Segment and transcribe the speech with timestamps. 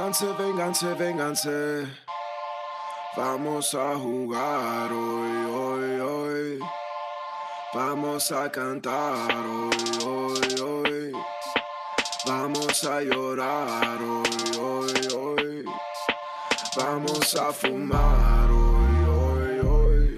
[0.00, 1.86] Vénganse, vénganse, vénganse.
[3.14, 6.58] Vamos a jugar hoy, hoy, hoy.
[7.74, 11.12] Vamos a cantar hoy, hoy, hoy.
[12.26, 15.64] Vamos a llorar hoy, hoy, hoy.
[16.78, 20.16] Vamos a fumar hoy, hoy, hoy.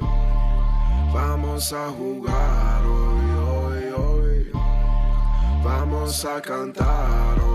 [1.13, 4.53] Vamos a jugar hoy, hoy, hoy.
[5.65, 7.52] Vamos a cantar hoy,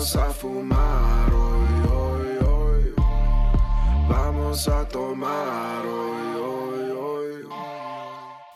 [0.00, 2.94] Vamos a fumar hoy, hoy, hoy.
[4.08, 7.44] Vamos a tomar hoy, hoy, hoy.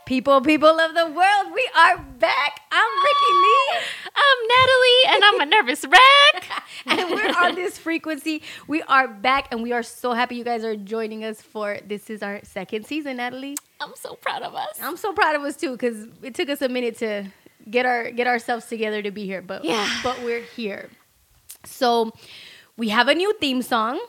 [0.06, 2.60] People, people of the world, we are back.
[2.72, 3.78] I'm Ricky Lee.
[4.16, 6.64] I'm Natalie, and I'm a nervous wreck.
[6.86, 8.40] and we're on this frequency.
[8.66, 12.08] We are back, and we are so happy you guys are joining us for this
[12.08, 13.58] is our second season, Natalie.
[13.82, 14.78] I'm so proud of us.
[14.80, 17.26] I'm so proud of us too, because it took us a minute to
[17.70, 19.86] get our get ourselves together to be here, but Yeah.
[20.02, 20.88] but we're here.
[21.66, 22.12] So
[22.76, 24.00] we have a new theme song,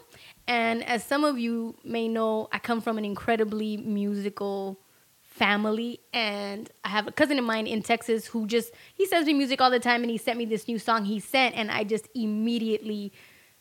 [0.48, 4.80] and as some of you may know, I come from an incredibly musical
[5.22, 9.34] family and I have a cousin of mine in Texas who just he sends me
[9.34, 11.84] music all the time and he sent me this new song he sent and I
[11.84, 13.12] just immediately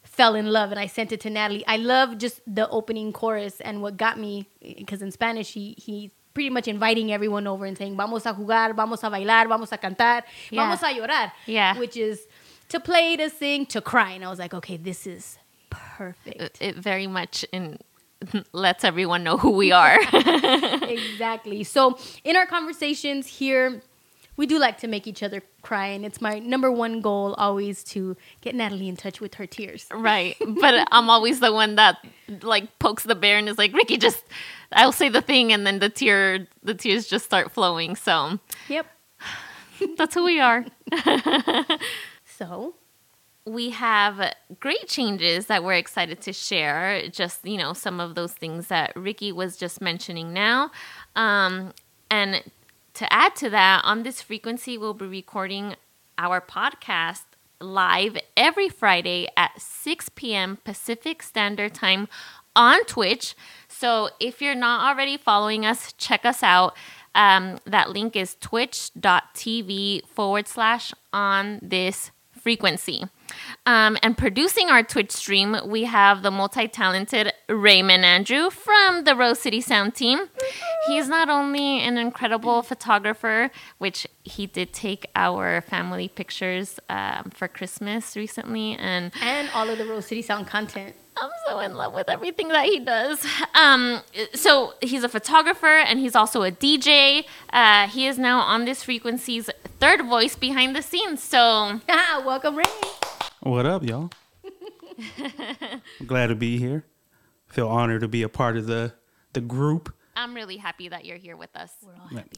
[0.05, 1.65] fell in love and I sent it to Natalie.
[1.67, 4.47] I love just the opening chorus and what got me
[4.79, 8.75] because in Spanish he he pretty much inviting everyone over and saying vamos a jugar,
[8.77, 10.63] vamos a bailar, vamos a cantar, Yeah.
[10.63, 11.33] vamos a llorar.
[11.47, 11.77] Yeah.
[11.77, 12.25] Which is
[12.75, 14.11] to play, to sing, to cry.
[14.11, 15.39] And I was like, okay, this is
[15.71, 16.41] perfect.
[16.41, 17.79] It, it very much in,
[18.53, 19.99] lets everyone know who we are.
[20.13, 21.65] exactly.
[21.65, 23.83] So in our conversations here,
[24.37, 27.85] we do like to make each other cry, and it's my number one goal always
[27.85, 29.87] to get Natalie in touch with her tears.
[29.95, 30.37] right.
[30.45, 32.05] But I'm always the one that
[32.43, 34.25] like pokes the bear and is like, Ricky, just
[34.73, 37.95] I'll say the thing and then the tear the tears just start flowing.
[37.95, 38.87] So Yep.
[39.97, 40.65] that's who we are.
[42.47, 42.75] So
[43.47, 47.09] we have great changes that we're excited to share.
[47.09, 50.71] Just, you know, some of those things that Ricky was just mentioning now.
[51.17, 51.73] Um,
[52.11, 52.43] and
[52.95, 55.77] to add to that, on this frequency, we'll be recording
[56.19, 57.23] our podcast
[57.61, 60.59] live every Friday at 6 p.m.
[60.65, 62.09] Pacific Standard Time
[62.55, 63.35] on Twitch.
[63.69, 66.77] So if you're not already following us, check us out.
[67.15, 72.11] Um, that link is twitch.tv forward slash on this
[72.45, 73.03] frequency.
[73.65, 79.17] Um, and producing our Twitch stream, we have the multi talented Raymond Andrew from the
[79.17, 80.19] Rose City Sound team.
[80.87, 87.49] He's not only an incredible photographer, which he did take our family pictures um, for
[87.49, 90.95] Christmas recently, and and all of the Rose City Sound content.
[91.17, 93.25] I'm so in love with everything that he does.
[93.55, 94.01] Um,
[94.35, 97.25] so he's a photographer and he's also a DJ.
[97.53, 99.49] Uh, he is now on this frequency's
[99.79, 101.23] third voice behind the scenes.
[101.23, 102.65] So Welcome, Ray.
[103.41, 104.11] What up, y'all?
[106.07, 106.85] Glad to be here.
[107.47, 108.95] Feel honored to be a part of the
[109.33, 109.95] the group.
[110.17, 111.73] I'm really happy that you're here with us.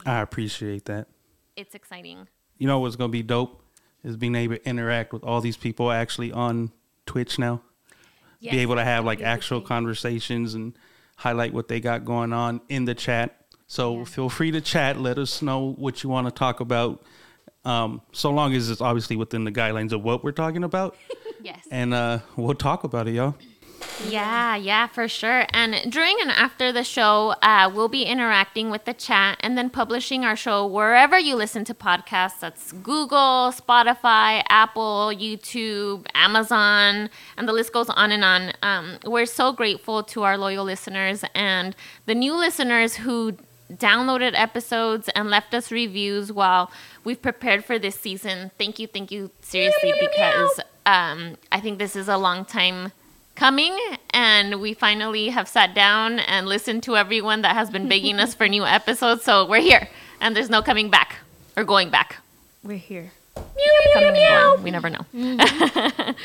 [0.05, 1.07] I appreciate that.
[1.55, 2.27] It's exciting.
[2.57, 3.63] You know what's gonna be dope
[4.03, 6.71] is being able to interact with all these people actually on
[7.05, 7.61] Twitch now.
[8.39, 10.73] Yes, be able to have like gonna be a good actual conversations and
[11.17, 13.35] highlight what they got going on in the chat.
[13.67, 14.99] So feel free to chat.
[14.99, 17.03] Let us know what you want to talk about.
[17.65, 20.95] Um, so long as it's obviously within the guidelines of what we're talking about,
[21.43, 21.59] Yes.
[21.69, 23.35] and uh, we'll talk about it, y'all.
[24.07, 25.45] Yeah, yeah, for sure.
[25.51, 29.69] And during and after the show, uh, we'll be interacting with the chat and then
[29.69, 32.39] publishing our show wherever you listen to podcasts.
[32.39, 38.53] That's Google, Spotify, Apple, YouTube, Amazon, and the list goes on and on.
[38.61, 43.37] Um, we're so grateful to our loyal listeners and the new listeners who
[43.73, 46.71] downloaded episodes and left us reviews while
[47.03, 48.51] we've prepared for this season.
[48.57, 52.91] Thank you, thank you seriously because um, I think this is a long time
[53.37, 53.77] coming
[54.09, 58.33] and we finally have sat down and listened to everyone that has been begging us
[58.33, 59.23] for new episodes.
[59.23, 59.87] So we're here
[60.19, 61.15] and there's no coming back
[61.55, 62.17] or going back.
[62.63, 63.11] We're here.
[63.93, 64.63] Coming and going.
[64.63, 65.05] We never know.
[65.13, 66.11] Mm-hmm.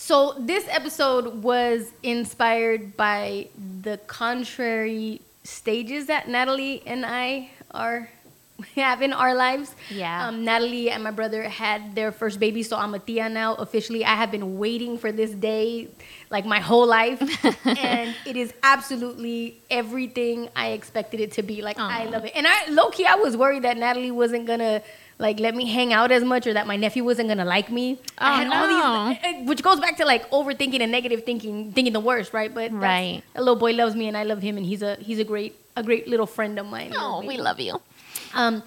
[0.00, 3.48] So this episode was inspired by
[3.82, 8.08] the contrary stages that Natalie and I are
[8.76, 9.74] have in our lives.
[9.90, 10.28] Yeah.
[10.28, 14.04] Um, Natalie and my brother had their first baby, so I'm a tia now officially.
[14.04, 15.88] I have been waiting for this day
[16.30, 17.20] like my whole life,
[17.64, 21.62] and it is absolutely everything I expected it to be.
[21.62, 24.82] Like I love it, and I low key I was worried that Natalie wasn't gonna.
[25.20, 27.98] Like let me hang out as much, or that my nephew wasn't gonna like me.
[28.18, 31.98] I Oh, all these, which goes back to like overthinking and negative thinking, thinking the
[31.98, 32.54] worst, right?
[32.54, 33.22] But Right.
[33.34, 35.56] a little boy loves me, and I love him, and he's a he's a great
[35.76, 36.92] a great little friend of mine.
[36.96, 37.80] Oh, we love you.
[38.38, 38.62] Um,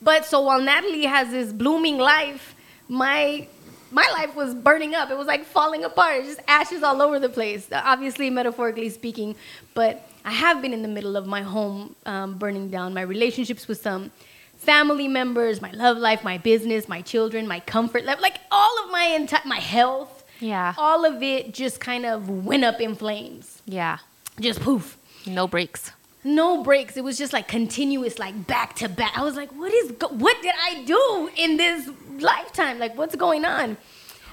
[0.00, 2.54] but so while Natalie has this blooming life,
[2.88, 3.48] my
[3.90, 5.10] my life was burning up.
[5.10, 6.24] It was like falling apart.
[6.24, 7.68] Just ashes all over the place.
[7.72, 9.36] Obviously, metaphorically speaking,
[9.74, 12.94] but I have been in the middle of my home um, burning down.
[12.94, 14.10] My relationships with some
[14.56, 18.90] family members, my love life, my business, my children, my comfort level, like all of
[18.90, 20.24] my entire my health.
[20.40, 20.74] Yeah.
[20.76, 23.62] All of it just kind of went up in flames.
[23.66, 23.98] Yeah.
[24.38, 24.98] Just poof.
[25.26, 25.92] No breaks.
[26.26, 26.96] No breaks.
[26.96, 29.16] It was just like continuous, like back to back.
[29.16, 31.88] I was like, what is, go- what did I do in this
[32.18, 32.78] lifetime?
[32.78, 33.76] Like, what's going on?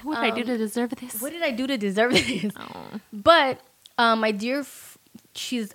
[0.02, 1.20] What did I do to deserve this?
[1.22, 2.52] What did I do to deserve this?
[2.56, 2.86] Oh.
[3.12, 3.60] But
[3.96, 4.98] um, my dear, f-
[5.34, 5.72] she's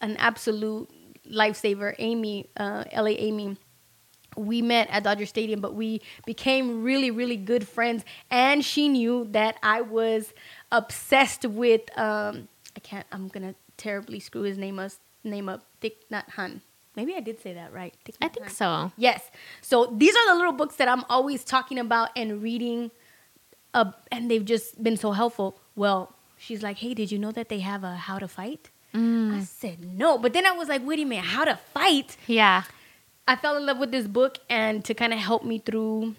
[0.00, 0.88] an absolute
[1.28, 1.94] lifesaver.
[1.98, 3.56] Amy, uh, LA Amy,
[4.36, 8.04] we met at Dodger Stadium, but we became really, really good friends.
[8.30, 10.32] And she knew that I was
[10.70, 11.80] obsessed with.
[11.98, 13.06] Um, I can't.
[13.10, 14.92] I'm gonna terribly screw his name up.
[15.24, 15.64] Name up.
[15.82, 16.60] Thich Nhat Hanh.
[16.96, 17.94] Maybe I did say that right.
[18.20, 18.50] I think Hanh.
[18.50, 18.92] so.
[18.96, 19.22] Yes.
[19.60, 22.90] So these are the little books that I'm always talking about and reading,
[23.74, 25.58] uh, and they've just been so helpful.
[25.76, 29.42] Well, she's like, "Hey, did you know that they have a How to Fight?" I
[29.44, 32.64] said no, but then I was like, "Wait a minute, How to Fight?" Yeah.
[33.28, 36.16] I fell in love with this book, and to kind of help me through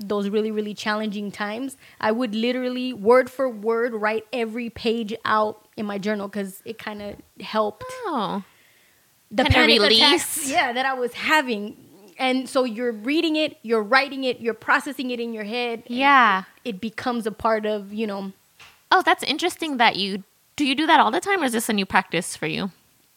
[0.00, 5.67] those really, really challenging times, I would literally word for word write every page out
[5.78, 8.42] in my journal because it kind of helped Oh.
[9.30, 9.98] the Kinda panic release.
[10.00, 11.76] attacks, yeah, that I was having.
[12.18, 15.84] And so you're reading it, you're writing it, you're processing it in your head.
[15.86, 16.44] Yeah.
[16.64, 18.32] It becomes a part of, you know,
[18.90, 20.24] Oh, that's interesting that you
[20.56, 22.70] do you do that all the time or is this a new practice for you?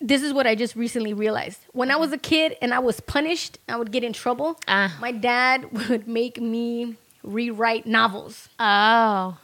[0.03, 1.59] this is what I just recently realized.
[1.73, 4.59] When I was a kid and I was punished, I would get in trouble.
[4.67, 4.97] Ah.
[4.99, 8.49] My dad would make me rewrite novels.
[8.59, 9.37] Oh.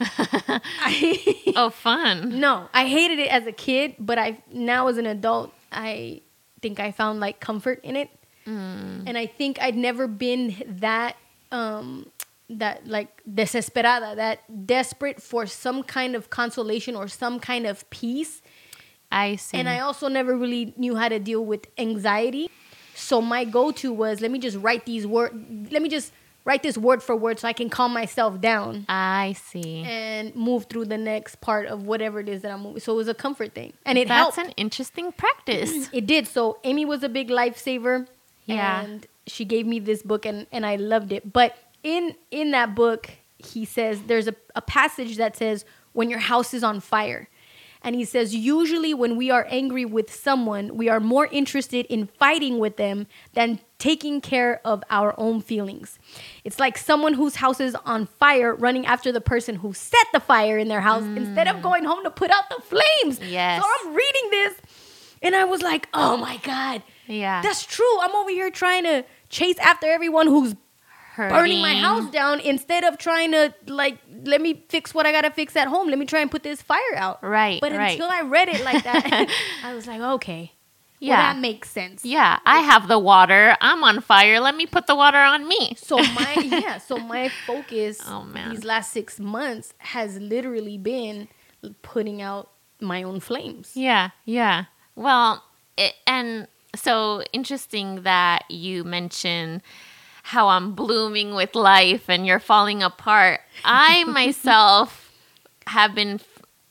[0.00, 2.38] I, Oh, fun.
[2.40, 6.22] no, I hated it as a kid, but I now as an adult, I
[6.60, 8.10] think I found like comfort in it.
[8.48, 11.16] And I think I'd never been that
[11.50, 12.06] um
[12.48, 18.42] that like desesperada, that desperate for some kind of consolation or some kind of peace.
[19.10, 19.58] I see.
[19.58, 22.48] And I also never really knew how to deal with anxiety.
[22.94, 25.34] So my go-to was let me just write these words,
[25.72, 26.12] let me just
[26.46, 29.82] write this word for word so I can calm myself down I see.
[29.82, 32.80] and move through the next part of whatever it is that I'm moving.
[32.80, 33.74] So it was a comfort thing.
[33.84, 34.48] And it That's helped.
[34.50, 35.88] an interesting practice.
[35.92, 36.26] it did.
[36.26, 38.06] So Amy was a big lifesaver.
[38.46, 38.80] Yeah.
[38.80, 41.32] And she gave me this book and, and I loved it.
[41.32, 46.18] But in in that book, he says there's a, a passage that says, when your
[46.20, 47.28] house is on fire.
[47.86, 52.08] And he says, usually when we are angry with someone, we are more interested in
[52.08, 55.96] fighting with them than taking care of our own feelings.
[56.42, 60.18] It's like someone whose house is on fire running after the person who set the
[60.18, 61.16] fire in their house mm.
[61.16, 63.20] instead of going home to put out the flames.
[63.20, 63.62] Yes.
[63.62, 64.54] So I'm reading this
[65.22, 66.82] and I was like, oh my God.
[67.06, 67.40] Yeah.
[67.40, 68.00] That's true.
[68.00, 70.56] I'm over here trying to chase after everyone who's
[71.16, 71.80] burning my mm.
[71.80, 75.68] house down instead of trying to like let me fix what I gotta fix at
[75.68, 75.88] home.
[75.88, 77.22] Let me try and put this fire out.
[77.22, 77.92] Right, But right.
[77.92, 79.28] until I read it like that,
[79.64, 80.52] I was like, okay.
[80.98, 81.08] Yeah.
[81.08, 81.34] Yeah.
[81.34, 82.04] that makes sense.
[82.04, 83.54] Yeah, I have the water.
[83.60, 84.40] I'm on fire.
[84.40, 85.74] Let me put the water on me.
[85.76, 88.50] So my yeah, so my focus Oh, man.
[88.50, 91.28] these last six months has literally been
[91.82, 93.72] putting out my own flames.
[93.74, 94.64] Yeah, yeah.
[94.94, 95.44] Well,
[95.76, 99.62] it, and so interesting that you mention
[100.26, 103.42] how I'm blooming with life and you're falling apart.
[103.64, 105.12] I myself
[105.68, 106.18] have been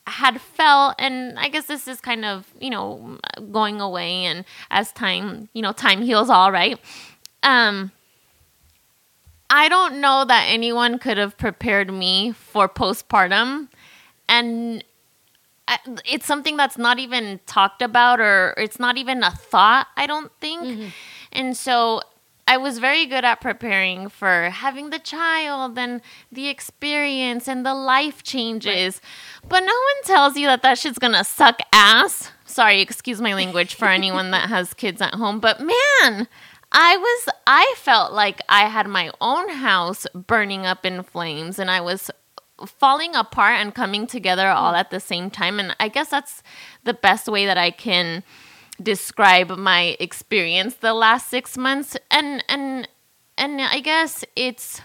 [0.06, 3.18] had felt and I guess this is kind of, you know,
[3.54, 6.78] going away and as time, you know, time heals all, right?
[7.44, 7.94] Um
[9.50, 13.70] I don't know that anyone could have prepared me for postpartum
[14.28, 14.84] and
[15.66, 20.06] I, it's something that's not even talked about or it's not even a thought i
[20.06, 20.94] don't think
[21.32, 22.02] and so
[22.48, 27.74] i was very good at preparing for having the child and the experience and the
[27.74, 29.02] life changes.
[29.48, 32.32] But no one tells you that that shit's gonna suck ass.
[32.46, 36.28] Sorry excuse my language for anyone that has kids at home but man
[36.72, 41.72] I was I felt like I had my own house burning up in flames and
[41.72, 42.12] I was
[42.66, 44.78] falling apart and coming together all mm.
[44.78, 45.60] at the same time.
[45.60, 46.44] And I guess that's
[46.84, 48.24] the best way that I can
[48.82, 52.88] describe my experience the last 6 months and and
[53.38, 54.82] and I guess it's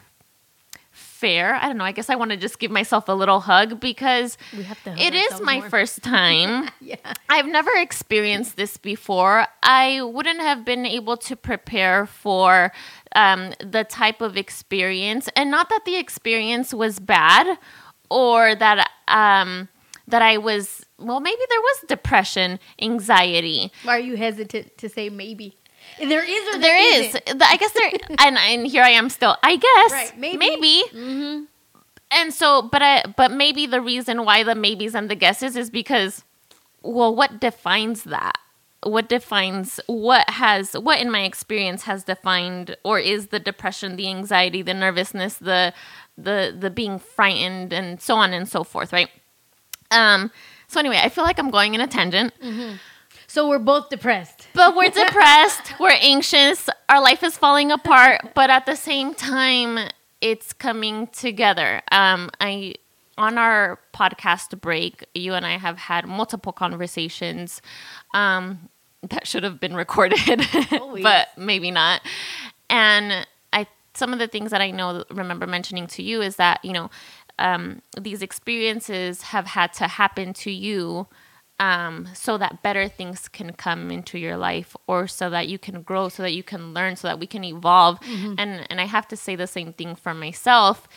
[0.91, 1.55] fair.
[1.55, 1.85] I don't know.
[1.85, 4.97] I guess I want to just give myself a little hug because We have to
[4.99, 5.69] it is my more.
[5.71, 6.69] first time.
[6.81, 6.97] Yeah.
[7.29, 9.47] I've never experienced this before.
[9.63, 12.73] I wouldn't have been able to prepare for
[13.15, 17.59] um, the type of experience, and not that the experience was bad
[18.09, 19.69] or that um,
[20.09, 20.85] that I was.
[21.01, 23.73] Well, maybe there was depression, anxiety.
[23.85, 25.57] Why are you hesitant to say maybe?
[25.99, 27.07] There is or there is.
[27.09, 27.39] isn't.
[27.39, 27.91] The- I guess there,
[28.21, 29.37] and and here I am still.
[29.43, 30.37] I guess Right, maybe.
[30.37, 30.83] maybe.
[30.93, 31.45] Mm-hmm.
[32.13, 35.71] And so, but I, but maybe the reason why the maybes and the guesses is
[35.71, 36.25] because,
[36.83, 38.37] well, what defines that?
[38.83, 44.09] What defines what has what in my experience has defined or is the depression, the
[44.09, 45.73] anxiety, the nervousness, the
[46.19, 49.09] the the being frightened, and so on and so forth, right?
[49.91, 50.31] Um.
[50.71, 52.33] So anyway, I feel like I'm going in a tangent.
[53.27, 54.47] So we're both depressed.
[54.55, 59.89] But we're depressed, we're anxious, our life is falling apart, but at the same time,
[60.21, 61.83] it's coming together.
[61.91, 62.75] Um, I
[63.19, 67.61] on our podcast break, you and I have had multiple conversations
[68.15, 68.69] um,
[69.03, 70.41] that should have been recorded,
[71.03, 72.01] but maybe not.
[72.69, 76.65] And I some of the things that I know remember mentioning to you is that
[76.65, 76.91] you know
[77.41, 81.09] um, these experiences have had to happen to you
[81.59, 85.83] um, so that better things can come into your life or so that you can
[85.83, 87.99] grow so that you can learn so that we can evolve.
[88.39, 90.89] And and i have to say the same thing for myself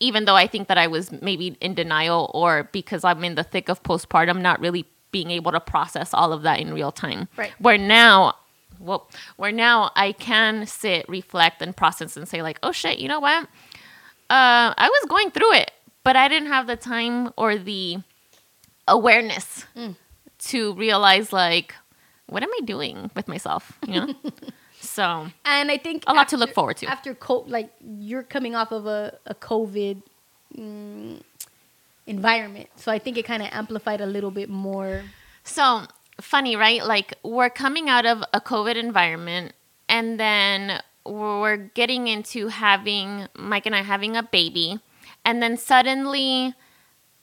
[0.00, 3.44] even though i think that i was maybe in denial or because i'm in the
[3.44, 7.28] thick of postpartum not really being able to process all of that in real time.
[7.36, 7.52] Right.
[7.58, 8.34] where now
[8.80, 13.06] well where now i can sit reflect and process and say like oh shit you
[13.06, 13.46] know what
[14.36, 15.70] uh, i was going through it
[16.06, 17.98] but i didn't have the time or the
[18.88, 19.64] awareness
[20.50, 21.74] to realize like
[22.26, 24.08] what am i doing with myself you know
[24.80, 26.86] so And I think A lot to look forward to.
[26.86, 27.70] After co- like
[28.08, 30.02] you're coming off of a, a COVID
[30.58, 31.22] mm,
[32.06, 35.04] environment, so I think it kind of amplified a little bit more.
[35.44, 35.86] so
[36.20, 39.52] funny right like we're coming out of a covid environment
[39.88, 44.80] and then we're getting into having mike and i having a baby
[45.24, 46.54] and then suddenly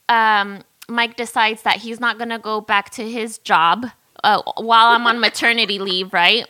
[0.08, 3.86] um, mike decides that he's not going to go back to his job
[4.24, 6.46] uh, while i'm on maternity leave right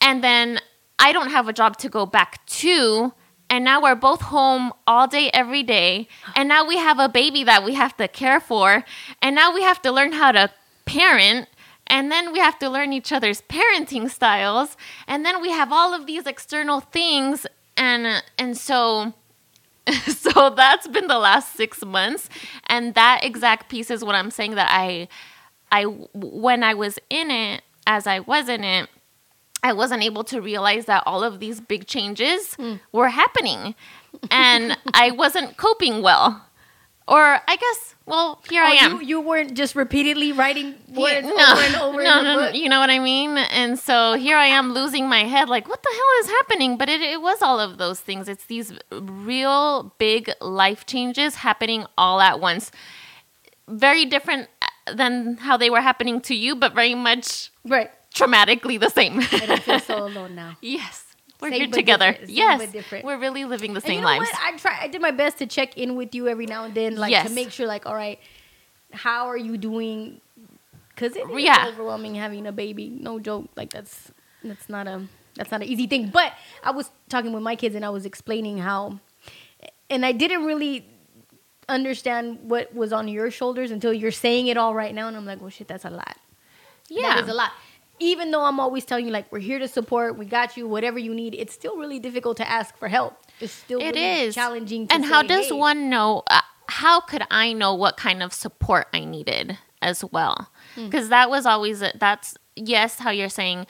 [0.00, 0.60] and then
[0.98, 3.12] I don't have a job to go back to.
[3.50, 6.08] And now we're both home all day, every day.
[6.34, 8.84] And now we have a baby that we have to care for.
[9.20, 10.50] And now we have to learn how to
[10.84, 11.48] parent.
[11.86, 14.76] And then we have to learn each other's parenting styles.
[15.06, 17.46] And then we have all of these external things.
[17.76, 19.12] And, and so,
[20.06, 22.28] so that's been the last six months.
[22.66, 25.08] And that exact piece is what I'm saying that I,
[25.70, 28.88] I, when I was in it, as I was in it,
[29.62, 32.74] I wasn't able to realize that all of these big changes hmm.
[32.92, 33.74] were happening
[34.30, 36.44] and I wasn't coping well.
[37.06, 38.92] Or I guess, well, here I Oh, am.
[39.00, 42.54] You, you weren't just repeatedly writing words over and over no, no, no, book.
[42.54, 43.36] you know what I mean?
[43.36, 46.78] And so here I am losing my head like, what the hell is happening?
[46.78, 48.26] But it, it was all of those things.
[48.26, 52.70] It's these real big life changes happening all at once.
[53.68, 57.90] Very different uh, than how they were happening to you, but very much Right.
[58.14, 59.20] traumatically the same.
[59.20, 60.56] I don't feel so alone now.
[60.62, 61.03] Yes.
[61.44, 62.12] We're Same here together.
[62.12, 62.30] different.
[62.30, 63.04] Yes.
[63.04, 64.30] We're really living the And same you know lives.
[64.32, 64.40] what?
[64.42, 64.78] I try.
[64.80, 67.28] I did my best to check in with you every now and then, like Yes.
[67.28, 68.18] to make sure, like, all right,
[68.92, 70.20] how are you doing?
[70.88, 71.66] Because it is Yeah.
[71.68, 72.88] overwhelming having a baby.
[72.88, 73.50] No joke.
[73.56, 74.10] Like that's
[74.42, 76.08] that's not a that's not an easy thing.
[76.08, 76.32] But
[76.62, 79.00] I was talking with my kids and I was explaining how,
[79.90, 80.86] and I didn't really
[81.68, 85.24] understand what was on your shoulders until you're saying it all right now, and I'm
[85.26, 86.16] like, well, shit, that's a lot.
[86.88, 87.14] yeah.
[87.16, 87.52] That is a lot.
[88.04, 90.98] Even though I'm always telling you, like, we're here to support, we got you, whatever
[90.98, 93.16] you need, it's still really difficult to ask for help.
[93.40, 94.86] It's still It really is challenging.
[94.88, 96.22] To and how does "Hey." one know?
[96.28, 100.50] Uh, how could I know what kind of support I needed as well?
[100.74, 100.86] Hmm.
[100.86, 103.66] Because that was always a, that's yes, how you're saying,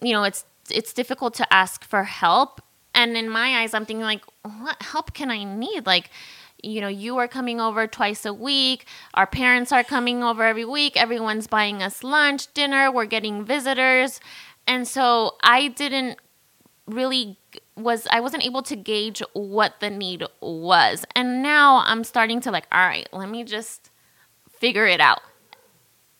[0.00, 2.60] you know, it's it's difficult to ask for help,
[2.94, 5.86] and in my eyes, I'm thinking like, what help can I need?
[5.86, 6.10] Like,
[6.62, 8.86] you know, you are coming over twice a week.
[9.14, 10.96] Our parents are coming over every week.
[10.96, 12.90] Everyone's buying us lunch, dinner.
[12.90, 14.20] We're getting visitors,
[14.66, 16.18] and so I didn't
[16.86, 17.38] really
[17.76, 21.04] was I wasn't able to gauge what the need was.
[21.16, 23.90] And now I'm starting to like, all right, let me just
[24.48, 25.20] figure it out.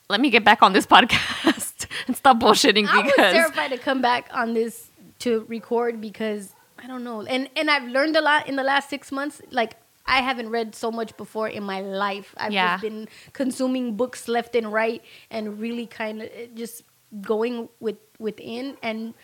[0.08, 3.78] Let me get back on this podcast and stop bullshitting I was because terrified to
[3.78, 8.20] come back on this to record because I don't know, and and I've learned a
[8.20, 9.40] lot in the last six months.
[9.50, 12.34] Like I haven't read so much before in my life.
[12.36, 12.72] I've Yeah.
[12.74, 16.82] just been consuming books left and right, and really kind of just
[17.20, 19.14] going with within and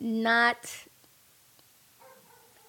[0.00, 0.66] not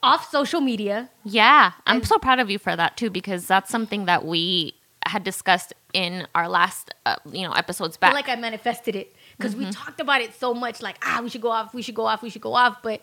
[0.04, 1.10] off social media.
[1.24, 4.74] yeah, I'm And- so proud of you for that too because that's something that we
[5.08, 8.10] had discussed in our last uh, you know episodes I back.
[8.12, 10.82] feel like I manifested it because we talked about it so much.
[10.82, 12.82] Like, ah, we should go off, we should go off, we should go off.
[12.84, 13.02] But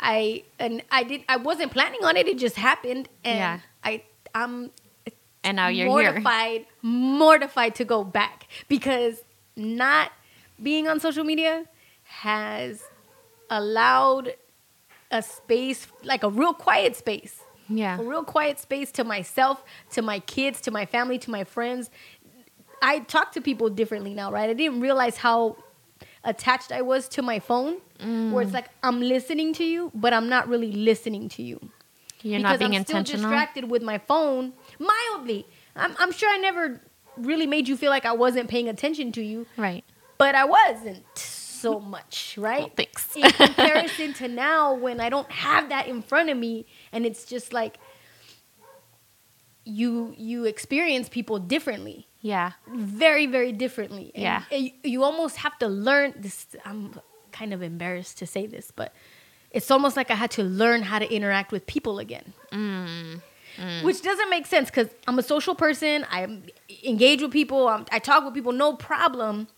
[0.00, 1.22] I and I did.
[1.28, 2.26] I wasn't planning on it.
[2.26, 3.58] It just happened, and Yeah.
[3.82, 4.02] I
[4.34, 4.70] I'm
[5.42, 6.10] and now you're here.
[6.12, 9.22] mortified, mortified to go back because
[9.56, 10.10] not
[10.62, 11.64] being on social media
[12.04, 12.82] has
[13.50, 14.34] allowed
[15.10, 17.98] a space, like a real quiet space, Yeah.
[18.00, 21.90] a real quiet space to myself, to my kids, to my family, to my friends.
[22.82, 24.48] I talk to people differently now, right?
[24.50, 25.56] I didn't realize how
[26.24, 27.76] attached I was to my phone,
[28.32, 31.58] where it's like I'm listening to you, but I'm not really listening to you
[32.22, 33.04] You're not being I'm intentional.
[33.04, 35.46] still distracted with my phone mildly.
[35.76, 36.80] I'm, I'm sure I never
[37.16, 39.84] really made you feel like I wasn't paying attention to you, Right.
[40.18, 42.60] but I wasn't so much, right?
[42.60, 43.16] Well, thanks.
[43.16, 47.24] In comparison to now, when I don't have that in front of me, and it's
[47.24, 47.78] just like
[49.64, 52.06] you you experience people differently.
[52.20, 52.52] Yeah.
[52.68, 54.10] very very differently.
[54.14, 54.42] And Yeah.
[54.50, 56.98] you, you almost have to learn this i'm
[57.32, 58.94] kind of embarrassed to say this but
[59.50, 62.32] it's almost like i had to learn how to interact with people again.
[62.52, 63.20] Mm.
[63.82, 66.06] which doesn't make sense because i'm a social person.
[66.10, 66.18] I
[66.84, 67.68] engage with people.
[67.68, 69.48] I'm, i talk with people no problem.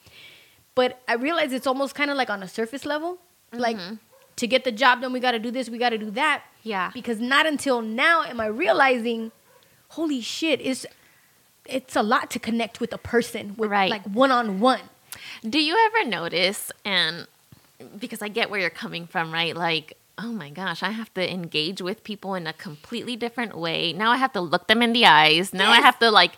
[0.75, 3.19] But i realize it's almost kind of like on a surface level.
[3.53, 3.79] Like
[4.37, 6.43] to get the job done we got to do this we got to do that.
[6.63, 6.91] Yeah.
[6.93, 9.31] because not until now am i realizing
[9.91, 10.87] holy shit it's
[11.65, 13.91] it's a lot to connect with a person with Right.
[13.91, 14.81] like one on one
[15.43, 17.27] Do you ever notice, and
[17.99, 19.57] because I get where you're coming from, right?
[19.57, 23.93] Like, oh my gosh, I have to engage with people in a completely different way.
[23.93, 25.53] Now I have to look them in the eyes.
[25.53, 26.33] Now I have to like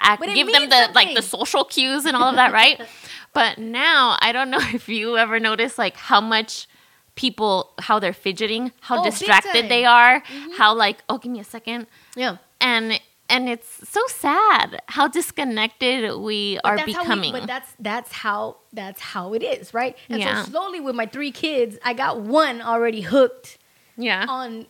[0.00, 2.80] act, give them the like the social cues and all of that, right?
[3.32, 6.66] but now I don't know if you ever notice like how much
[7.14, 10.52] people how they're fidgeting, how Oh, distracted they are, mm-hmm.
[10.58, 12.36] how like oh give me a second, yeah
[12.68, 13.00] and
[13.34, 17.32] and it's so sad how disconnected we But are how we- becoming.
[17.32, 18.40] but that's that's how
[18.72, 20.42] that's how it is right and Yeah.
[20.44, 23.58] so slowly with my three kids i got one already hooked
[23.96, 24.26] yeah.
[24.28, 24.66] on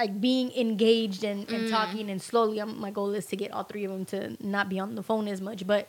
[0.00, 1.70] like being engaged and, Mm.
[1.70, 4.18] talking and slowly I'm, my goal is to get all three of them to
[4.54, 5.82] not be on the phone as much but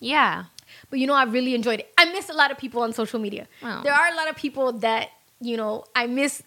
[0.00, 0.44] Yeah.
[0.90, 3.20] but you know i really enjoyed it i miss a lot of people on social
[3.26, 3.80] media Oh.
[3.84, 5.04] there are a lot of people that
[5.40, 6.42] you know i miss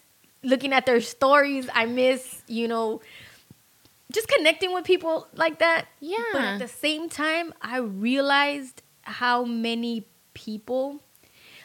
[0.52, 3.00] looking at their stories i miss you know
[4.12, 5.86] just connecting with people like that.
[6.00, 6.16] Yeah.
[6.32, 11.00] but at the same time i realized how many people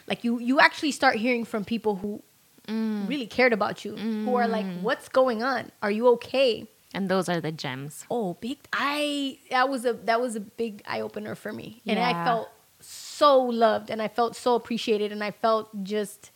[0.06, 2.22] like you you actually start hearing from people who
[2.66, 3.06] Mm.
[3.10, 5.70] really cared about you who are like what's going on?
[5.82, 6.66] Are you okay?
[6.94, 8.06] And those are the gems.
[8.10, 11.82] oh big i that was a that was a big eye opener for me.
[11.86, 12.48] And i felt
[12.80, 16.30] so loved and i felt so appreciated and i felt just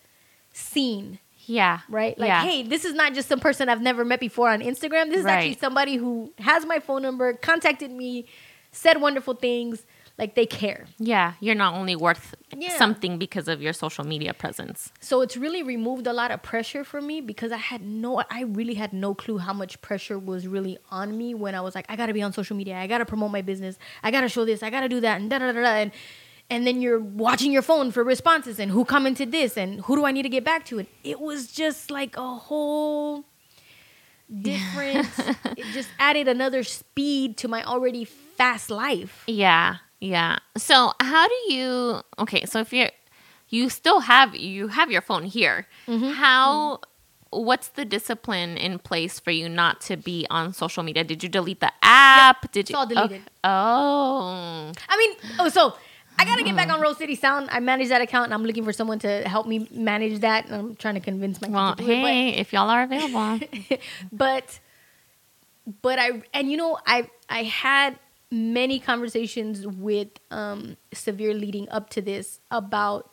[0.52, 1.18] seen
[1.48, 1.80] Yeah.
[1.88, 2.42] right like yeah.
[2.42, 5.26] hey this is not just some person i've never met before on instagram this is
[5.26, 8.26] actually somebody who has my phone number contacted me
[8.70, 9.84] said wonderful things
[10.18, 11.34] like they care Yeah.
[11.40, 12.76] You're not only worth Yeah.
[12.76, 14.92] something because of your social media presence.
[15.00, 18.42] so it's really removed a lot of pressure for me because I had no, I
[18.42, 21.86] really had no clue how much pressure was really on me when I was like,
[21.88, 24.60] I gotta be on social media, I gotta promote my business, I gotta show this,
[24.64, 25.92] I gotta do that, and da da da da, and
[26.50, 30.04] and then you're watching your phone for responses and who commented this and who do
[30.04, 33.24] I need to get back to, and it was just like a whole
[34.42, 35.08] different.
[35.56, 39.24] it just added another speed to my already fast life.
[39.26, 39.76] Yeah.
[40.00, 40.38] Yeah.
[40.56, 42.90] So how do you okay, so if you're
[43.48, 45.66] you still have you have your phone here.
[45.86, 46.10] Mm-hmm.
[46.10, 46.80] How
[47.30, 51.04] what's the discipline in place for you not to be on social media?
[51.04, 52.50] Did you delete the app?
[52.52, 53.12] Did it's you all deleted.
[53.12, 53.22] Okay.
[53.44, 54.72] Oh.
[54.88, 55.74] I mean, oh, so
[56.18, 57.48] I gotta get back on Rose City Sound.
[57.52, 60.46] I manage that account, and I'm looking for someone to help me manage that.
[60.46, 63.40] And I'm trying to convince my Well, do it, hey, if y'all are available.
[64.12, 64.58] but
[65.82, 67.98] but I and you know I I had
[68.30, 73.10] many conversations with um severe leading up to this about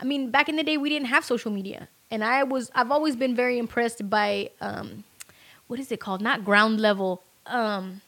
[0.00, 2.90] I mean back in the day we didn't have social media and I was I've
[2.90, 5.04] always been very impressed by um
[5.68, 8.00] what is it called not ground level um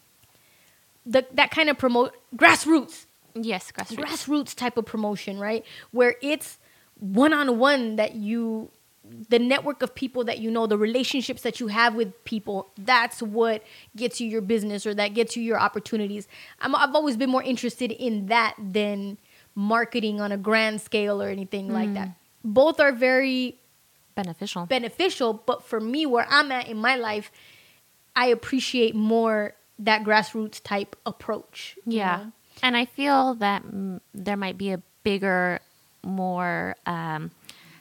[1.07, 3.97] the that kind of promote grassroots yes, grassroots.
[3.97, 5.65] grassroots type of promotion, right?
[5.91, 6.59] Where it's
[6.99, 8.71] one on one that you,
[9.29, 13.23] the network of people that you know, the relationships that you have with people, that's
[13.23, 13.63] what
[13.97, 16.29] gets you your business or that gets you your opportunities.
[16.61, 19.19] I'm, I've always been more interested in that than
[19.55, 21.95] marketing on a grand scale or anything like mm.
[21.95, 22.11] that.
[22.45, 23.59] Both are very
[24.15, 24.67] Beneficial.
[24.67, 27.31] beneficial, but for me, where I'm at in my life,
[28.15, 31.77] I appreciate more that grassroots type approach.
[31.87, 32.17] Yeah.
[32.17, 32.33] know?
[32.63, 35.61] And I feel that mm, there might be a bigger,
[36.05, 37.31] more, um,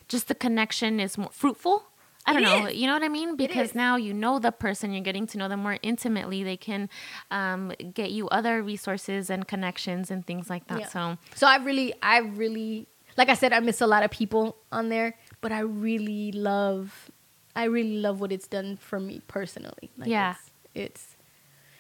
[0.08, 1.84] just the connection is more fruitful.
[2.26, 2.66] I don't It know.
[2.68, 2.76] is.
[2.76, 3.36] You know what I mean?
[3.36, 6.44] Because now you know the person, you're getting to know them more intimately.
[6.44, 6.88] They can
[7.32, 10.80] um, get you other resources and connections and things like that.
[10.82, 10.88] Yeah.
[10.88, 14.56] So, So I really, I really, like I said, I miss a lot of people
[14.72, 17.10] on there, but I really love,
[17.56, 19.90] I really love what it's done for me personally.
[19.98, 20.36] Like Yeah.
[20.36, 21.18] it's, it's,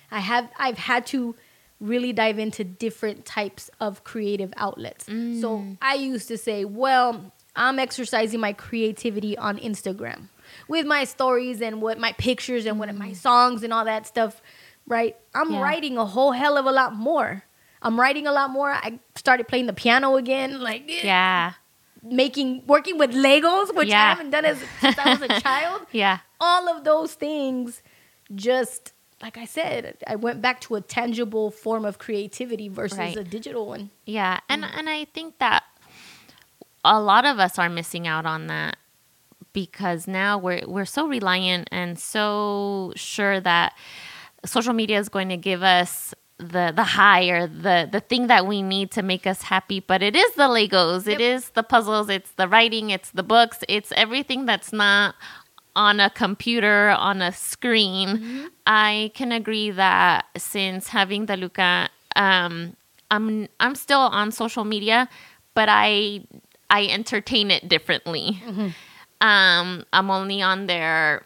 [0.10, 1.36] I have, I've had to
[1.82, 5.06] really dive into different types of creative outlets.
[5.06, 5.78] So mm.
[5.82, 10.30] I used to say, well, I'm exercising my creativity on Instagram
[10.67, 13.15] with my stories and what my pictures and what my mm.
[13.15, 14.41] songs and all that stuff,
[14.88, 15.17] right?
[15.34, 15.52] I'm.
[15.52, 15.62] Yeah.
[15.62, 17.44] writing a whole hell of a lot more.
[17.82, 18.70] I'm writing a lot more.
[18.72, 21.54] I started playing the piano again, like eh, Yeah.
[22.04, 25.88] making working with Legos, which I haven't done as since I was a child.
[25.91, 26.20] Yeah.
[26.39, 27.82] All of those things
[28.36, 33.15] just like I said, I went back to a tangible form of creativity versus Right.
[33.17, 33.91] a digital one.
[34.05, 34.41] Yeah, mm.
[34.49, 35.63] and and I think that
[36.84, 38.77] a lot of us are missing out on that
[39.53, 43.73] because now we're we're so reliant and so sure that
[44.45, 48.47] social media is going to give us the the high or the the thing that
[48.47, 51.21] we need to make us happy but it is the legos it Yep.
[51.21, 55.13] is the puzzles it's the writing it's the books it's everything that's not
[55.75, 62.75] on a computer on a screen i can agree that since having the luca um
[63.10, 65.07] i'm i'm still on social media
[65.53, 66.21] but i
[66.69, 68.41] i entertain it differently
[69.21, 71.23] um i'm only on there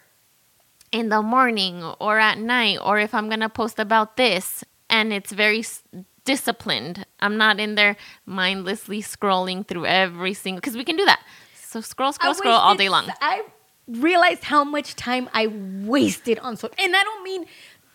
[0.92, 5.12] in the morning or at night or if I'm going to post about this and
[5.12, 5.82] it's very s-
[6.24, 7.04] disciplined.
[7.20, 11.20] I'm not in there mindlessly scrolling through every single cuz we can do that.
[11.54, 13.10] So scroll scroll I scroll all day long.
[13.20, 13.42] I
[13.88, 17.42] realized how much time I wasted on social, and I don't mean,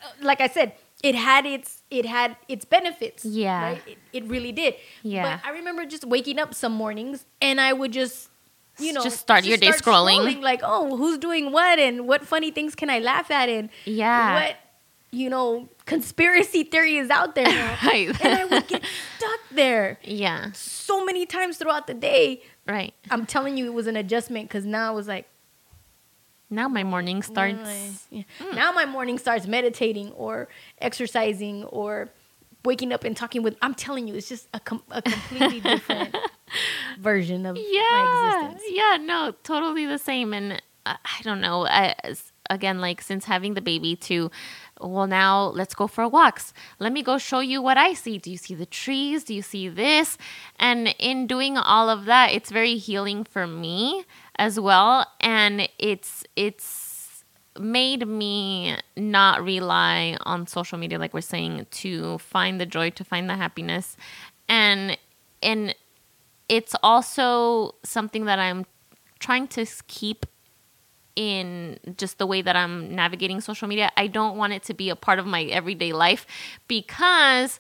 [0.04, 0.74] uh, like I said,
[1.04, 3.26] it had its it had its benefits.
[3.26, 3.64] Yeah.
[3.64, 3.82] right?
[3.88, 4.76] it, it really did.
[5.04, 5.38] Yeah.
[5.38, 8.30] but I remember just waking up some mornings and I would just.
[8.80, 10.42] You know, Just start your day scrolling.
[10.42, 14.34] Like, oh, who's doing what, and what funny things can I laugh at, and Yeah.
[14.34, 14.56] what,
[15.12, 17.46] you know, conspiracy theory is out there.
[17.84, 18.10] Right.
[18.24, 18.82] and I would get
[19.18, 20.52] stuck there Yeah.
[20.54, 22.42] so many times throughout the day.
[22.66, 22.94] Right.
[23.12, 25.28] I'm telling you, it was an adjustment because now I was like,
[26.52, 28.24] Now my morning starts Yeah.
[28.40, 28.56] Hmm.
[28.56, 30.48] Now my morning starts meditating or
[30.80, 32.10] exercising or
[32.66, 33.56] waking up and talking with.
[33.62, 36.16] I'm telling you, it's just a, com- a completely different
[37.00, 38.64] version of my yeah existence.
[38.76, 41.96] yeah no totally the same and uh, i don't know I,
[42.50, 44.30] again like since having the baby to
[44.82, 48.30] well now let's go for walks let me go show you what i see do
[48.30, 50.18] you see the trees do you see this
[50.60, 54.04] and in doing all of that it's very healing for me
[54.38, 57.24] as well and it's it's
[57.60, 63.04] made me not rely on social media like we're saying to find the joy to
[63.04, 63.98] find the happiness
[64.48, 64.98] and
[65.44, 65.76] and
[66.52, 68.66] it's also something that I'm
[69.20, 70.26] trying to keep
[71.16, 73.92] in just the way that I'm navigating social media.
[73.96, 76.26] I don't want it to be a part of my everyday life
[76.68, 77.60] because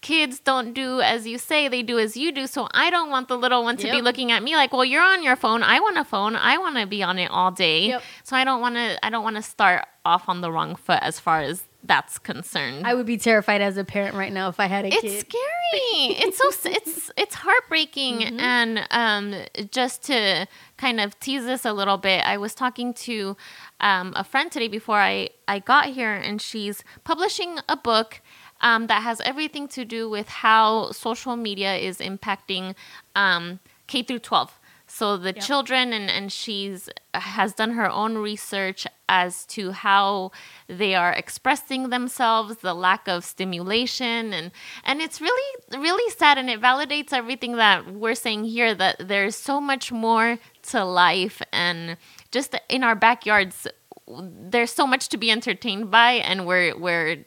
[0.00, 2.46] kids don't do as you say, they do as you do.
[2.46, 5.02] So I don't want the little one to be looking at me like, "Well, you're
[5.02, 5.62] on your phone.
[5.62, 6.36] I want a phone.
[6.36, 8.02] I want to be on it all day." Yep.
[8.24, 11.00] So I don't want to I don't want to start off on the wrong foot
[11.02, 12.86] as far as that's concerned.
[12.86, 15.12] I would be terrified as a parent right now if I had a It's kid.
[15.12, 15.44] It's scary.
[16.28, 18.40] it's so it's it's heartbreaking Mm-hmm.
[18.40, 19.34] and um
[19.70, 23.36] just to kind of tease this a little bit, I was talking to
[23.80, 28.20] um, a friend today before I I got here and she's publishing a book
[28.60, 32.74] um, that has everything to do with how social media is impacting
[33.14, 34.58] um, K through 12.
[34.90, 35.44] So the Yep.
[35.44, 40.32] children and, and she's has done her own research as to how
[40.66, 44.50] they are expressing themselves, the lack of stimulation and
[44.84, 49.36] and it's really really sad and it validates everything that we're saying here that there's
[49.36, 51.98] so much more to life and
[52.30, 53.66] just in our backyards
[54.08, 57.18] there's so much to be entertained by and we're we're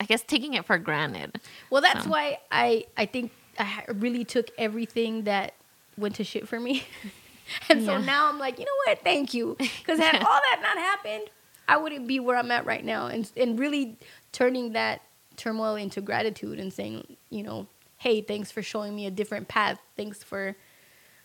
[0.00, 1.40] I guess taking it for granted.
[1.68, 2.10] Well, that's So.
[2.10, 5.54] why I I think I really took everything that
[5.98, 6.84] went to shit for me,
[7.68, 9.02] and so now I'm like, you know what?
[9.04, 11.28] Thank you, because had all that not happened,
[11.68, 13.98] I wouldn't be where I'm at right now, and and really
[14.32, 15.02] turning that
[15.36, 17.66] turmoil into gratitude and saying, you know,
[17.98, 19.78] hey, thanks for showing me a different path.
[19.96, 20.54] Thanks for,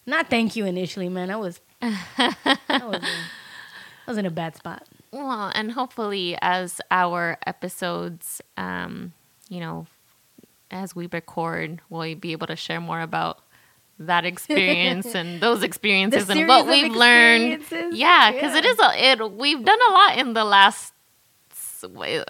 [0.05, 1.29] not thank you initially, man.
[1.29, 1.97] I was, I
[2.67, 3.03] was, in, I
[4.07, 4.87] was in a bad spot.
[5.15, 9.13] Well, and hopefully, as our episodes, um,
[9.49, 9.87] you know,
[10.69, 13.39] as we record, we'll be able to share more about
[13.97, 17.63] that experience and those experiences and what we've learned.
[17.93, 18.71] Yeah, because it Yeah.
[18.71, 19.31] is a it.
[19.31, 20.93] We've done a lot in the last.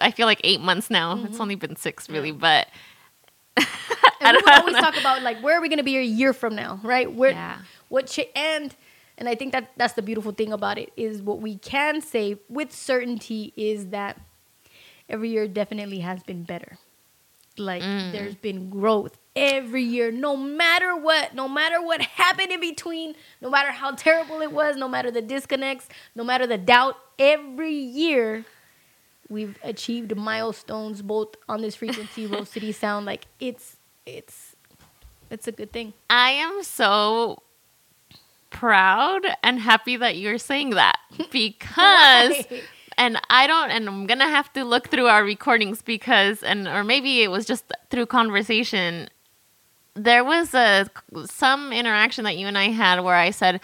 [0.00, 1.24] I feel like eight months now.
[1.24, 2.68] It's only been six, really, but
[3.56, 3.66] And
[4.46, 6.78] we always talk about like where are we going to be a year from now,
[6.84, 7.10] right?
[7.10, 7.56] Where Yeah.
[7.88, 8.74] what cha- and
[9.18, 12.38] and I think that that's the beautiful thing about it is what we can say
[12.48, 14.20] with certainty is that
[15.08, 16.78] every year definitely has been better.
[17.58, 18.12] Like Mm.
[18.12, 23.48] there's been growth every year, no matter what, no matter what happened in between, no
[23.48, 28.44] matter how terrible it was, no matter the disconnects, no matter the doubt, every year
[29.28, 33.06] we've achieved milestones both on this frequency, Rose City Sound.
[33.06, 34.54] Like it's it's
[35.30, 35.94] it's a good thing.
[36.10, 37.42] I am so
[38.50, 40.98] proud and happy that you're saying that.
[41.30, 42.44] Because
[42.98, 46.66] and I don't and I'm going to have to look through our recordings because and
[46.66, 49.08] or maybe it was just through conversation.
[49.94, 50.88] There was a
[51.26, 53.60] some interaction that you and I had where I said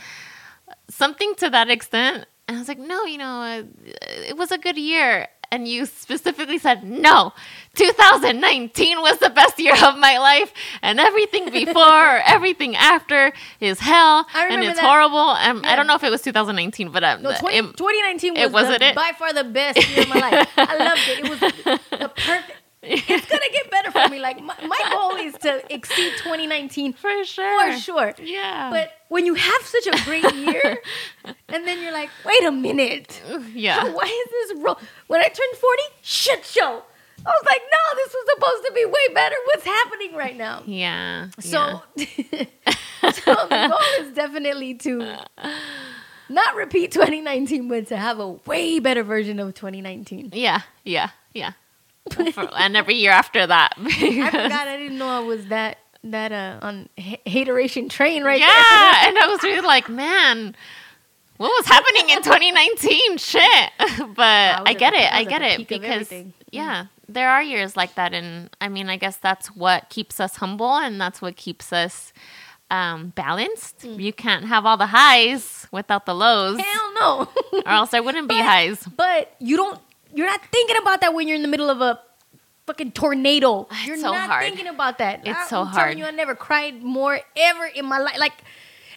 [0.89, 2.27] something to that extent.
[2.49, 3.63] And I was like no you know uh,
[4.29, 7.33] it was a good year and you specifically said no
[7.75, 11.83] 2019 was the best year of my life and everything before
[12.17, 14.85] or everything after is hell and it's that.
[14.89, 18.35] horrible um, i don't know if it was 2019 but um, No, 20, it- 2019
[18.35, 18.95] was it wasn't the, it?
[18.97, 20.49] by far the best year of my life.
[20.57, 21.19] I loved it.
[21.25, 21.41] It was
[22.01, 22.62] the perfect.
[22.85, 24.19] It's gonna get better for me.
[24.19, 28.15] Like my, my goal is to exceed 2019 for sure for sure.
[28.21, 30.79] yeah But when you have such a great year,
[31.49, 33.23] and then you're like, wait a minute,
[33.55, 34.77] yeah why is this wrong?
[35.07, 36.83] When I turned 40, shit show.
[37.25, 39.37] I was like, no, this was supposed to be way better.
[39.47, 40.63] What's happening right now?
[40.67, 45.19] yeah So, so the goal is definitely to
[46.29, 50.31] not repeat 2019, but to have a way better version of 2019.
[50.33, 51.53] yeah yeah yeah, yeah.
[52.19, 54.69] And every year after that I forgot.
[54.69, 59.17] I didn't know I was that that uh on ha- hateration train right yeah and
[59.19, 60.53] i was really like man
[61.37, 63.71] what was happening in 2019 shit
[64.17, 66.13] but was i get the- it I i get it because
[66.51, 70.35] yeah there are years like that and i mean i guess that's what keeps us
[70.37, 72.13] humble and that's what keeps us
[72.73, 74.01] um, balanced Mm.
[74.01, 76.59] you can't have all the highs without the lows.
[76.59, 77.29] Hell no.
[77.67, 79.79] or else there wouldn't be But- highs But you don't.
[80.15, 82.01] You're not thinking about that when you're in the middle of a
[82.67, 83.67] fucking tornado.
[83.71, 84.45] It's you're so not hard.
[84.45, 85.21] thinking about that.
[85.27, 85.99] It's I'm so telling hard.
[85.99, 88.19] you, I never cried more ever in my life.
[88.19, 88.35] Like,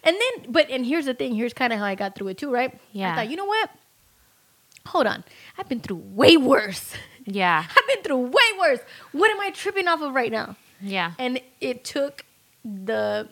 [0.04, 1.34] and then, but and here's the thing.
[1.34, 2.78] Here's kind of how I got through it too, right?
[2.92, 3.12] Yeah.
[3.12, 3.70] I thought, you know what?
[4.86, 5.24] Hold on.
[5.58, 6.94] I've been through way worse.
[7.26, 8.78] yeah I've been through way worse.
[9.12, 10.56] What am I tripping off of right now?
[10.80, 12.24] yeah and it took
[12.62, 13.28] the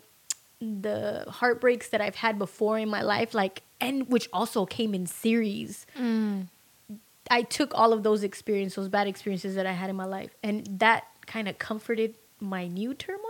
[0.61, 5.07] the heartbreaks that I've had before in my life, like and which also came in
[5.07, 5.87] series.
[5.99, 6.49] Mm.
[7.31, 10.35] I took all of those experiences, those bad experiences that I had in my life,
[10.43, 13.21] and that kind of comforted my new turmoil.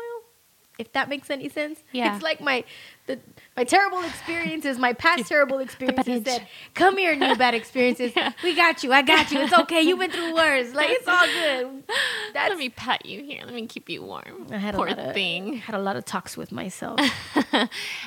[0.77, 2.15] If that makes any sense, Yeah.
[2.17, 2.65] It's like my
[3.07, 3.21] the
[3.57, 6.25] my terrible experiences, my past terrible experiences.
[6.25, 8.13] Said, "Come here, new bad experiences.
[8.43, 8.93] We got you.
[8.93, 9.39] I got you.
[9.43, 9.83] It's okay.
[9.83, 10.75] You've been through worse.
[10.75, 11.85] Like it's all good."
[12.33, 14.91] That's let me pat you here let me keep you warm I had poor a
[14.91, 16.99] lot of, thing Had a lot of talks with myself,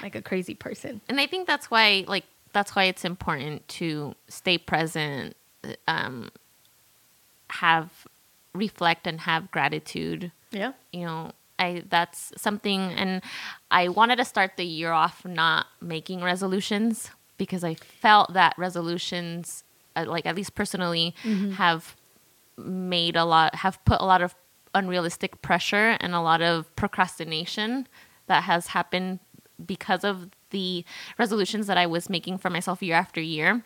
[0.04, 1.00] like a crazy person.
[1.08, 5.38] and I think that's why like that's why it's important to stay present,
[5.88, 6.30] um,
[7.50, 8.08] have
[8.54, 10.32] reflect and have gratitude.
[10.52, 10.74] Yeah.
[10.92, 13.22] You know, I that's something, and
[13.72, 19.64] I wanted to start the year off not making resolutions because I felt that resolutions,
[19.96, 21.16] uh, like at least personally,
[21.54, 21.96] have
[22.58, 24.36] made a lot have put a lot of
[24.74, 27.88] unrealistic pressure and a lot of procrastination
[28.28, 29.20] that has happened
[29.66, 30.86] because of the
[31.18, 33.64] resolutions that I was making for myself year after year.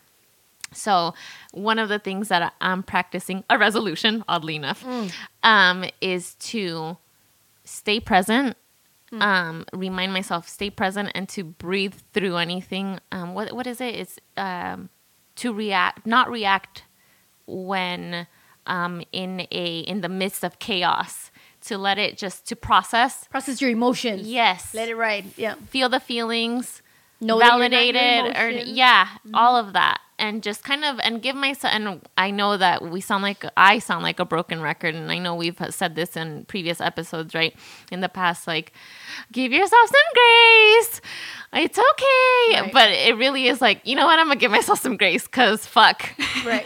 [0.74, 1.14] So,
[1.52, 4.86] one of the things that I'm practicing, a resolution, oddly enough,
[5.44, 6.98] um, is to
[7.64, 8.56] stay present,
[9.20, 13.00] um, remind myself, stay present, and to breathe through anything.
[13.12, 13.96] Um, what what is it?
[13.96, 14.90] It's um,
[15.36, 16.84] to react, not react
[17.48, 18.28] when
[18.68, 21.32] um, in a in the midst of chaos.
[21.66, 23.26] To let it just to process.
[23.26, 24.28] Process your emotions.
[24.28, 24.74] Yes.
[24.74, 25.26] Let it ride.
[25.38, 25.54] Yeah.
[25.70, 26.82] feel the feelings,
[27.20, 31.00] Know that you're not your validated, or yeah, all of that, and just kind of
[31.04, 31.74] and give myself.
[31.74, 35.18] And I know that we sound like I sound like a broken record, and I
[35.18, 37.54] know we've said this in previous episodes, right?
[37.92, 38.72] In the past, like
[39.34, 41.02] give yourself some grace.
[41.54, 42.72] It's okay, Right.
[42.72, 44.20] but it really is like you know what?
[44.20, 46.10] I'm gonna give myself some grace because fuck.
[46.46, 46.66] Right.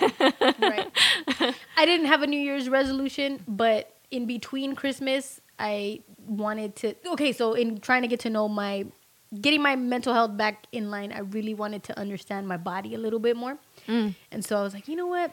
[0.59, 0.91] right.
[1.77, 6.95] I didn't have a New Year's resolution, but in between Christmas, I wanted to.
[7.13, 8.85] Okay, so in trying to get to know my,
[9.41, 12.97] getting my mental health back in line, I really wanted to understand my body a
[12.97, 13.57] little bit more.
[13.87, 14.15] Mm.
[14.31, 15.31] And so I was like, you know what?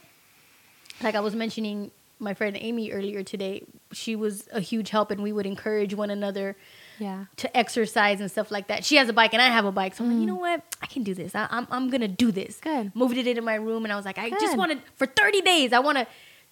[1.02, 5.22] Like I was mentioning my friend Amy earlier today, she was a huge help, and
[5.22, 6.57] we would encourage one another
[7.00, 7.24] Yeah.
[7.38, 8.85] to exercise and stuff like that.
[8.85, 10.62] She has a bike and I have a bike, so I'm like, you know what?
[10.81, 11.35] I can do this.
[11.35, 12.59] I, I'm I'm gonna do this.
[12.59, 12.62] Mm.
[12.62, 12.96] Good.
[12.96, 14.59] Moved it into my room, and I was like, I just Good.
[14.59, 15.72] wanted for 30 days.
[15.72, 16.07] I want to.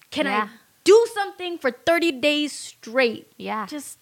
[0.09, 0.49] Can Yeah.
[0.49, 3.31] I do something for 30 days straight?
[3.37, 3.65] Yeah.
[3.65, 3.97] Just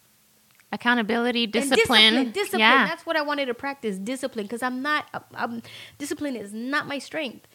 [0.71, 1.77] Accountability, and discipline.
[2.13, 2.31] discipline.
[2.31, 2.59] Discipline.
[2.59, 2.87] Yeah.
[2.87, 3.97] That's what I wanted to practice.
[3.97, 5.05] Discipline, because I'm not.
[5.33, 5.63] I'm,
[5.97, 7.47] discipline is not my strength,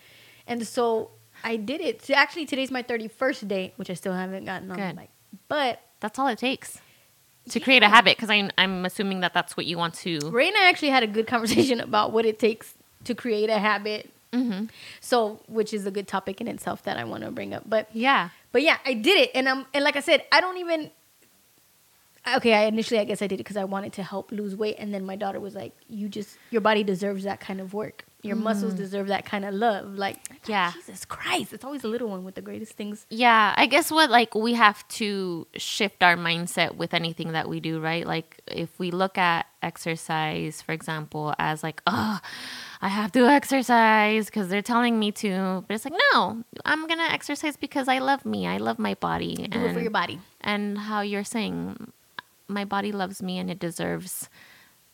[0.48, 1.10] and so
[1.44, 2.02] I did it.
[2.04, 4.90] So actually, today's my 31st day, which I still haven't gotten on Good.
[4.90, 5.10] the bike.
[5.48, 6.80] But That's all it takes
[7.50, 10.18] to create a habit because I'm, I'm assuming that that's what you want to.
[10.30, 12.74] Ray and I actually had a good conversation about what it takes
[13.04, 14.10] to create a habit.
[14.32, 14.64] Mm-hmm.
[15.00, 17.62] So, which is a good topic in itself that I want to bring up.
[17.68, 18.30] But Yeah.
[18.50, 20.90] but yeah, I did it, and I'm and like I said, I don't even.
[22.36, 24.76] Okay, I initially I guess I did it because I wanted to help lose weight,
[24.78, 28.04] and then my daughter was like, "You just your body deserves that kind of work.
[28.22, 28.78] Your muscles mm.
[28.78, 30.72] deserve that kind of love." Like, Yeah.
[30.72, 33.06] Jesus Christ, it's always the little one with the greatest things.
[33.10, 37.60] Yeah, I guess what like we have to shift our mindset with anything that we
[37.60, 38.06] do, right?
[38.06, 42.20] Like if we look at exercise, for example, as like, oh,
[42.80, 47.08] I have to exercise because they're telling me to, but it's like, no, I'm gonna
[47.10, 50.20] exercise because I love me, I love my body, Do it for your body.
[50.40, 51.92] and how you're saying,
[52.48, 54.28] my body loves me and it deserves,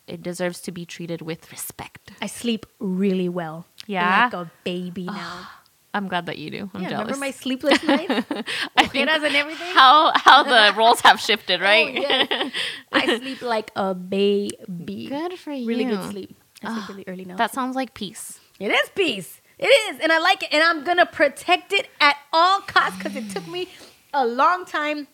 [0.06, 2.12] it deserves to be treated with respect.
[2.22, 3.66] I sleep really well.
[3.86, 4.24] Yeah?
[4.24, 5.48] like a baby now.
[5.92, 6.70] I'm glad that you do.
[6.72, 7.06] I'm yeah, jealous.
[7.06, 8.12] remember my sleepless nights?
[8.76, 9.74] I think and everything.
[9.74, 11.92] how how the roles have shifted, Oh, right?
[11.92, 12.52] yes.
[12.92, 15.06] I sleep like a baby.
[15.08, 15.66] Good for you.
[15.66, 16.36] Really good sleep.
[16.62, 17.34] I sleep really early now.
[17.36, 18.38] That sounds like peace.
[18.60, 19.40] It is peace.
[19.58, 23.16] It is, and I like it, and I'm gonna protect it at all costs because
[23.16, 23.68] it took me
[24.14, 25.08] a long time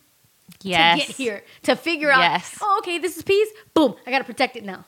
[0.67, 1.01] Yes.
[1.01, 2.21] to get here to figure out.
[2.21, 2.59] Yes.
[2.61, 3.49] Oh, okay, this is peace.
[3.75, 4.85] Boom, I gotta protect it now.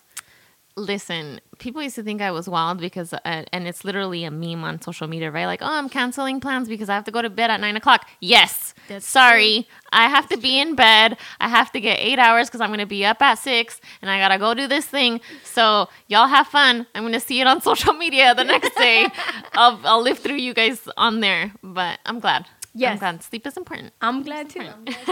[0.76, 4.62] Listen, people used to think I was wild because, uh, and it's literally a meme
[4.62, 5.46] on social media, right?
[5.46, 8.08] Like, oh, I'm canceling plans because I have to go to bed at nine o'clock.
[8.20, 8.74] Yes.
[8.86, 9.66] That's Sorry.
[9.90, 11.16] I have to be in bed.
[11.40, 14.08] I have to get eight hours because I'm going to be up at six and
[14.08, 15.20] I got to go do this thing.
[15.42, 16.86] So, y'all have fun.
[16.94, 19.08] I'm going to see it on social media the next day.
[19.54, 22.46] I'll, I'll live through you guys on there, but I'm glad.
[22.78, 22.98] I'm Yes.
[23.00, 23.22] glad.
[23.24, 23.92] Sleep is important.
[24.00, 24.60] I'm glad too.
[24.60, 25.06] I'm glad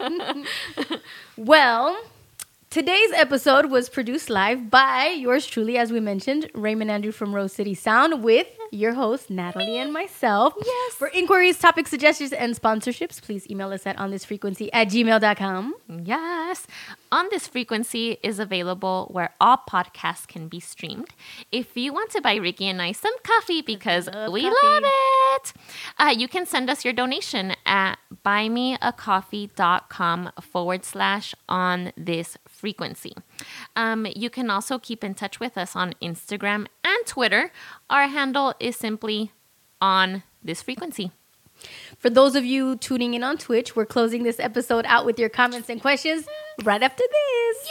[0.00, 0.44] too.
[1.36, 1.98] well,
[2.70, 7.52] today's episode was produced live by yours truly, as we mentioned, Raymond Andrew from Rose
[7.52, 10.54] City Sound, with your host, Natalie and myself.
[10.64, 10.94] Yes.
[10.94, 15.74] For inquiries, topic suggestions, and sponsorships, please email us at onthisfrequency this frequency at gmail.com.
[16.02, 16.66] Yes.
[17.12, 21.08] On This Frequency is available where all podcasts can be streamed.
[21.52, 24.66] If you want to buy Ricky and I some coffee because love we coffee.
[24.66, 25.52] love it,
[25.98, 33.12] uh, you can send us your donation at buymeacoffee.com forward slash on this frequency.
[33.76, 37.52] Um, you can also keep in touch with us on Instagram and Twitter.
[37.90, 39.32] Our handle is simply
[39.80, 41.10] on this frequency.
[41.98, 45.28] For those of you tuning in on Twitch, we're closing this episode out with your
[45.28, 46.26] comments and questions
[46.64, 47.68] right after this.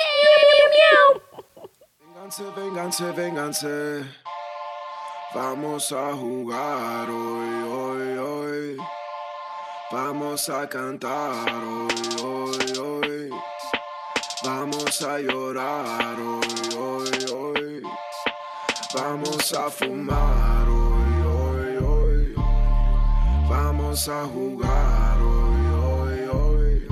[1.99, 4.05] Vénganse, vénganse, vénganse.
[5.33, 8.77] Vamos a jugar hoy, hoy, hoy.
[9.91, 11.87] Vamos a cantar hoy,
[12.21, 12.30] hoy, hoy.
[14.91, 17.83] Vamos a llorar hoy, hoy, hoy.
[18.93, 22.35] Vamos a fumar hoy, hoy, hoy.
[23.49, 26.87] Vamos a jugar hoy, hoy, hoy.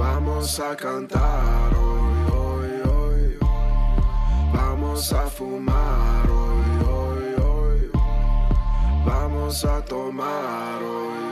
[0.00, 3.38] Vamos a cantar hoy, hoy, hoy.
[4.52, 7.90] Vamos a fumar hoy, hoy, hoy.
[9.06, 11.29] Vamos a tomar hoy.